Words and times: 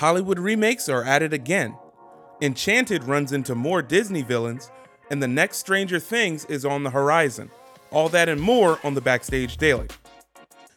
Hollywood 0.00 0.38
remakes 0.38 0.88
are 0.88 1.04
at 1.04 1.22
it 1.22 1.34
again. 1.34 1.76
Enchanted 2.40 3.04
runs 3.04 3.32
into 3.32 3.54
more 3.54 3.82
Disney 3.82 4.22
villains, 4.22 4.70
and 5.10 5.22
the 5.22 5.28
next 5.28 5.58
Stranger 5.58 5.98
Things 5.98 6.46
is 6.46 6.64
on 6.64 6.84
the 6.84 6.88
horizon. 6.88 7.50
All 7.90 8.08
that 8.08 8.26
and 8.26 8.40
more 8.40 8.78
on 8.82 8.94
the 8.94 9.02
Backstage 9.02 9.58
Daily. 9.58 9.88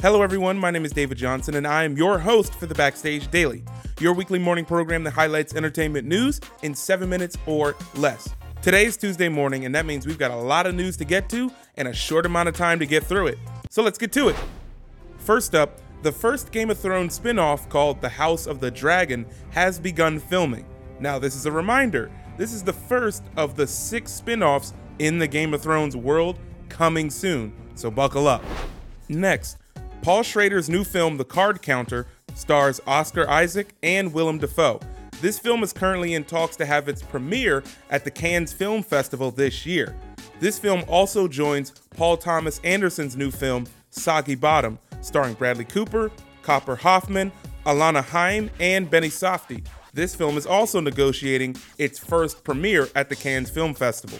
Hello, 0.00 0.22
everyone. 0.22 0.56
My 0.56 0.70
name 0.70 0.84
is 0.84 0.92
David 0.92 1.18
Johnson, 1.18 1.56
and 1.56 1.66
I 1.66 1.82
am 1.82 1.96
your 1.96 2.20
host 2.20 2.54
for 2.54 2.66
the 2.66 2.76
Backstage 2.76 3.28
Daily, 3.28 3.64
your 3.98 4.12
weekly 4.12 4.38
morning 4.38 4.64
program 4.64 5.02
that 5.02 5.10
highlights 5.10 5.52
entertainment 5.52 6.06
news 6.06 6.40
in 6.62 6.72
seven 6.72 7.08
minutes 7.08 7.36
or 7.44 7.74
less. 7.96 8.32
Today 8.62 8.84
is 8.84 8.96
Tuesday 8.96 9.28
morning, 9.28 9.64
and 9.64 9.74
that 9.74 9.84
means 9.84 10.06
we've 10.06 10.16
got 10.16 10.30
a 10.30 10.36
lot 10.36 10.64
of 10.64 10.76
news 10.76 10.96
to 10.96 11.04
get 11.04 11.28
to 11.30 11.50
and 11.76 11.88
a 11.88 11.92
short 11.92 12.24
amount 12.24 12.50
of 12.50 12.54
time 12.54 12.78
to 12.78 12.86
get 12.86 13.02
through 13.02 13.26
it. 13.26 13.38
So 13.68 13.82
let's 13.82 13.98
get 13.98 14.12
to 14.12 14.28
it. 14.28 14.36
First 15.18 15.56
up, 15.56 15.80
the 16.02 16.12
first 16.12 16.52
Game 16.52 16.70
of 16.70 16.78
Thrones 16.78 17.14
spin 17.14 17.38
off 17.38 17.68
called 17.68 18.00
The 18.00 18.08
House 18.08 18.46
of 18.46 18.60
the 18.60 18.70
Dragon 18.70 19.26
has 19.50 19.80
begun 19.80 20.20
filming. 20.20 20.64
Now, 21.00 21.18
this 21.18 21.34
is 21.34 21.46
a 21.46 21.52
reminder 21.52 22.10
this 22.36 22.52
is 22.52 22.62
the 22.62 22.72
first 22.72 23.24
of 23.36 23.56
the 23.56 23.66
six 23.66 24.12
spin 24.12 24.42
offs 24.42 24.74
in 25.00 25.18
the 25.18 25.26
Game 25.26 25.52
of 25.54 25.62
Thrones 25.62 25.96
world 25.96 26.38
coming 26.68 27.10
soon, 27.10 27.52
so 27.74 27.90
buckle 27.90 28.28
up. 28.28 28.44
Next, 29.08 29.58
Paul 30.02 30.22
Schrader's 30.22 30.70
new 30.70 30.84
film, 30.84 31.16
The 31.16 31.24
Card 31.24 31.62
Counter, 31.62 32.06
stars 32.34 32.80
Oscar 32.86 33.28
Isaac 33.28 33.74
and 33.82 34.12
Willem 34.12 34.38
Dafoe. 34.38 34.80
This 35.20 35.40
film 35.40 35.64
is 35.64 35.72
currently 35.72 36.14
in 36.14 36.22
talks 36.22 36.54
to 36.56 36.66
have 36.66 36.88
its 36.88 37.02
premiere 37.02 37.64
at 37.90 38.04
the 38.04 38.10
Cannes 38.10 38.52
Film 38.52 38.84
Festival 38.84 39.32
this 39.32 39.66
year. 39.66 39.96
This 40.38 40.60
film 40.60 40.84
also 40.86 41.26
joins 41.26 41.72
Paul 41.96 42.16
Thomas 42.16 42.60
Anderson's 42.62 43.16
new 43.16 43.32
film, 43.32 43.66
Soggy 43.90 44.36
Bottom, 44.36 44.78
starring 45.08 45.34
Bradley 45.34 45.64
Cooper, 45.64 46.12
Copper 46.42 46.76
Hoffman, 46.76 47.32
Alana 47.66 48.04
Haim, 48.04 48.50
and 48.60 48.88
Benny 48.88 49.08
Safdie. 49.08 49.66
This 49.94 50.14
film 50.14 50.36
is 50.36 50.46
also 50.46 50.80
negotiating 50.80 51.56
its 51.78 51.98
first 51.98 52.44
premiere 52.44 52.88
at 52.94 53.08
the 53.08 53.16
Cannes 53.16 53.50
Film 53.50 53.74
Festival. 53.74 54.18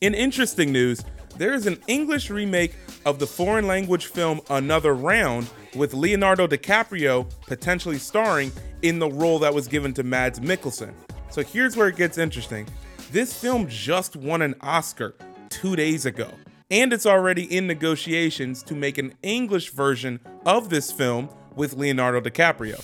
In 0.00 0.12
interesting 0.12 0.72
news, 0.72 1.02
there 1.38 1.54
is 1.54 1.66
an 1.66 1.78
English 1.86 2.28
remake 2.28 2.74
of 3.06 3.18
the 3.18 3.26
foreign 3.26 3.66
language 3.66 4.06
film 4.06 4.40
Another 4.50 4.94
Round 4.94 5.48
with 5.74 5.94
Leonardo 5.94 6.46
DiCaprio 6.46 7.30
potentially 7.46 7.98
starring 7.98 8.52
in 8.82 8.98
the 8.98 9.08
role 9.08 9.38
that 9.38 9.54
was 9.54 9.68
given 9.68 9.94
to 9.94 10.02
Mads 10.02 10.40
Mikkelsen. 10.40 10.92
So 11.30 11.42
here's 11.42 11.76
where 11.76 11.88
it 11.88 11.96
gets 11.96 12.18
interesting. 12.18 12.66
This 13.12 13.32
film 13.32 13.68
just 13.68 14.16
won 14.16 14.42
an 14.42 14.54
Oscar 14.60 15.14
two 15.48 15.76
days 15.76 16.04
ago, 16.04 16.28
and 16.70 16.92
it's 16.92 17.06
already 17.06 17.44
in 17.44 17.66
negotiations 17.66 18.62
to 18.62 18.74
make 18.74 18.98
an 18.98 19.14
English 19.22 19.70
version 19.70 20.20
of 20.46 20.70
this 20.70 20.92
film 20.92 21.28
with 21.56 21.74
Leonardo 21.74 22.20
DiCaprio. 22.20 22.80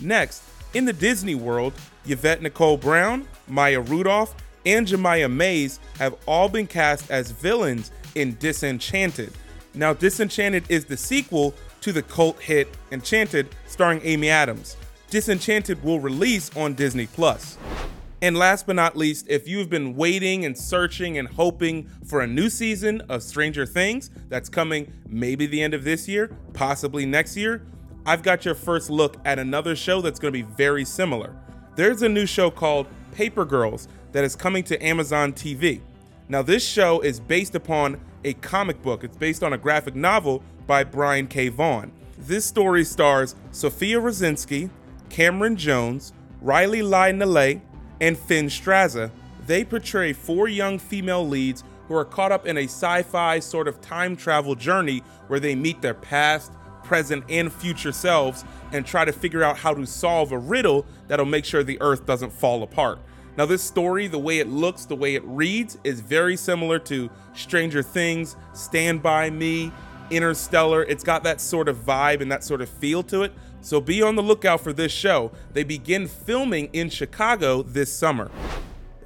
Next, 0.00 0.42
in 0.74 0.84
the 0.84 0.92
Disney 0.92 1.34
world, 1.34 1.72
Yvette 2.04 2.42
Nicole 2.42 2.76
Brown, 2.76 3.26
Maya 3.48 3.80
Rudolph, 3.80 4.34
and 4.66 4.86
Jayma 4.86 5.30
Mays 5.30 5.78
have 5.98 6.16
all 6.26 6.48
been 6.48 6.66
cast 6.66 7.10
as 7.10 7.30
villains 7.30 7.90
in 8.14 8.36
Disenchanted. 8.36 9.32
Now, 9.74 9.92
Disenchanted 9.92 10.64
is 10.68 10.84
the 10.84 10.96
sequel 10.96 11.54
to 11.80 11.92
the 11.92 12.02
cult 12.02 12.40
hit 12.40 12.68
Enchanted, 12.92 13.48
starring 13.66 14.00
Amy 14.04 14.30
Adams. 14.30 14.76
Disenchanted 15.10 15.82
will 15.82 16.00
release 16.00 16.54
on 16.56 16.74
Disney 16.74 17.06
Plus. 17.06 17.58
And 18.24 18.38
last 18.38 18.66
but 18.66 18.76
not 18.76 18.96
least, 18.96 19.26
if 19.28 19.46
you've 19.46 19.68
been 19.68 19.96
waiting 19.96 20.46
and 20.46 20.56
searching 20.56 21.18
and 21.18 21.28
hoping 21.28 21.90
for 22.06 22.22
a 22.22 22.26
new 22.26 22.48
season 22.48 23.02
of 23.10 23.22
Stranger 23.22 23.66
Things 23.66 24.08
that's 24.30 24.48
coming 24.48 24.90
maybe 25.06 25.44
the 25.44 25.62
end 25.62 25.74
of 25.74 25.84
this 25.84 26.08
year, 26.08 26.34
possibly 26.54 27.04
next 27.04 27.36
year, 27.36 27.66
I've 28.06 28.22
got 28.22 28.46
your 28.46 28.54
first 28.54 28.88
look 28.88 29.18
at 29.26 29.38
another 29.38 29.76
show 29.76 30.00
that's 30.00 30.18
going 30.18 30.32
to 30.32 30.42
be 30.42 30.54
very 30.56 30.86
similar. 30.86 31.36
There's 31.76 32.00
a 32.00 32.08
new 32.08 32.24
show 32.24 32.50
called 32.50 32.86
Paper 33.12 33.44
Girls 33.44 33.88
that 34.12 34.24
is 34.24 34.34
coming 34.34 34.64
to 34.64 34.82
Amazon 34.82 35.34
TV. 35.34 35.82
Now, 36.30 36.40
this 36.40 36.66
show 36.66 37.00
is 37.00 37.20
based 37.20 37.54
upon 37.54 38.00
a 38.24 38.32
comic 38.32 38.80
book, 38.80 39.04
it's 39.04 39.18
based 39.18 39.42
on 39.42 39.52
a 39.52 39.58
graphic 39.58 39.94
novel 39.94 40.42
by 40.66 40.82
Brian 40.82 41.26
K. 41.26 41.50
Vaughan. 41.50 41.92
This 42.16 42.46
story 42.46 42.84
stars 42.84 43.34
Sofia 43.50 44.00
Rosinsky, 44.00 44.70
Camryn 45.10 45.56
Jones, 45.56 46.14
Riley 46.40 46.80
Lai 46.80 47.12
and 48.00 48.16
Finn 48.18 48.46
Strazza. 48.46 49.10
They 49.46 49.64
portray 49.64 50.12
four 50.12 50.48
young 50.48 50.78
female 50.78 51.26
leads 51.26 51.64
who 51.88 51.94
are 51.94 52.04
caught 52.04 52.32
up 52.32 52.46
in 52.46 52.56
a 52.56 52.64
sci 52.64 53.02
fi 53.02 53.38
sort 53.38 53.68
of 53.68 53.80
time 53.80 54.16
travel 54.16 54.54
journey 54.54 55.02
where 55.28 55.40
they 55.40 55.54
meet 55.54 55.82
their 55.82 55.94
past, 55.94 56.52
present, 56.82 57.24
and 57.28 57.52
future 57.52 57.92
selves 57.92 58.44
and 58.72 58.86
try 58.86 59.04
to 59.04 59.12
figure 59.12 59.42
out 59.42 59.56
how 59.56 59.74
to 59.74 59.86
solve 59.86 60.32
a 60.32 60.38
riddle 60.38 60.86
that'll 61.08 61.26
make 61.26 61.44
sure 61.44 61.62
the 61.62 61.80
Earth 61.80 62.06
doesn't 62.06 62.32
fall 62.32 62.62
apart. 62.62 62.98
Now, 63.36 63.46
this 63.46 63.62
story, 63.62 64.06
the 64.06 64.18
way 64.18 64.38
it 64.38 64.48
looks, 64.48 64.84
the 64.84 64.94
way 64.94 65.16
it 65.16 65.24
reads, 65.24 65.76
is 65.82 66.00
very 66.00 66.36
similar 66.36 66.78
to 66.80 67.10
Stranger 67.34 67.82
Things, 67.82 68.36
Stand 68.52 69.02
By 69.02 69.28
Me, 69.28 69.72
Interstellar. 70.10 70.84
It's 70.84 71.02
got 71.02 71.24
that 71.24 71.40
sort 71.40 71.68
of 71.68 71.78
vibe 71.78 72.20
and 72.20 72.30
that 72.30 72.44
sort 72.44 72.60
of 72.60 72.68
feel 72.68 73.02
to 73.04 73.22
it. 73.22 73.32
So 73.64 73.80
be 73.80 74.02
on 74.02 74.14
the 74.14 74.22
lookout 74.22 74.60
for 74.60 74.74
this 74.74 74.92
show. 74.92 75.32
They 75.54 75.64
begin 75.64 76.06
filming 76.06 76.68
in 76.74 76.90
Chicago 76.90 77.62
this 77.62 77.90
summer. 77.90 78.30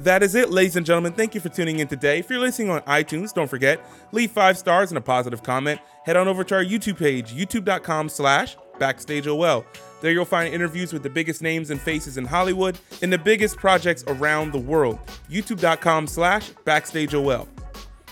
That 0.00 0.22
is 0.22 0.34
it, 0.34 0.50
ladies 0.50 0.74
and 0.74 0.84
gentlemen. 0.84 1.12
Thank 1.12 1.34
you 1.34 1.40
for 1.40 1.48
tuning 1.48 1.78
in 1.78 1.86
today. 1.86 2.18
If 2.18 2.28
you're 2.28 2.40
listening 2.40 2.70
on 2.70 2.82
iTunes, 2.82 3.32
don't 3.32 3.48
forget, 3.48 3.80
leave 4.10 4.32
five 4.32 4.58
stars 4.58 4.90
and 4.90 4.98
a 4.98 5.00
positive 5.00 5.44
comment. 5.44 5.80
Head 6.04 6.16
on 6.16 6.26
over 6.26 6.42
to 6.44 6.56
our 6.56 6.64
YouTube 6.64 6.98
page, 6.98 7.32
youtube.com 7.32 8.08
slash 8.08 8.56
backstageol. 8.78 9.64
There 10.00 10.10
you'll 10.12 10.24
find 10.24 10.52
interviews 10.52 10.92
with 10.92 11.02
the 11.04 11.10
biggest 11.10 11.40
names 11.40 11.70
and 11.70 11.80
faces 11.80 12.16
in 12.16 12.24
Hollywood 12.24 12.78
and 13.00 13.12
the 13.12 13.18
biggest 13.18 13.56
projects 13.56 14.04
around 14.08 14.52
the 14.52 14.58
world. 14.58 14.98
youtube.com 15.30 16.08
slash 16.08 16.50
backstageol. 16.64 17.46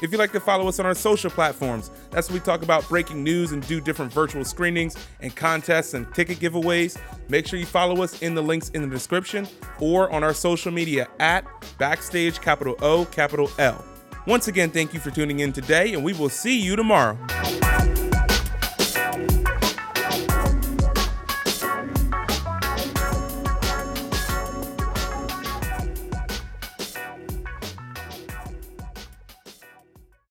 If 0.02 0.12
you'd 0.12 0.18
like 0.18 0.32
to 0.32 0.40
follow 0.40 0.68
us 0.68 0.78
on 0.78 0.84
our 0.84 0.94
social 0.94 1.30
platforms, 1.30 1.90
that's 2.10 2.28
where 2.28 2.38
we 2.38 2.44
talk 2.44 2.62
about 2.62 2.86
breaking 2.86 3.24
news 3.24 3.52
and 3.52 3.66
do 3.66 3.80
different 3.80 4.12
virtual 4.12 4.44
screenings 4.44 4.94
and 5.20 5.34
contests 5.34 5.94
and 5.94 6.12
ticket 6.14 6.38
giveaways. 6.38 7.00
Make 7.30 7.46
sure 7.46 7.58
you 7.58 7.64
follow 7.64 8.02
us 8.02 8.20
in 8.20 8.34
the 8.34 8.42
links 8.42 8.68
in 8.70 8.82
the 8.82 8.88
description 8.88 9.48
or 9.80 10.10
on 10.12 10.22
our 10.22 10.34
social 10.34 10.70
media 10.70 11.08
at 11.18 11.46
backstage 11.78 12.40
capital 12.42 12.76
O 12.82 13.06
capital 13.06 13.50
L. 13.58 13.82
Once 14.26 14.48
again, 14.48 14.70
thank 14.70 14.92
you 14.92 15.00
for 15.00 15.10
tuning 15.10 15.40
in 15.40 15.52
today, 15.52 15.94
and 15.94 16.04
we 16.04 16.12
will 16.12 16.28
see 16.28 16.60
you 16.60 16.76
tomorrow. 16.76 17.16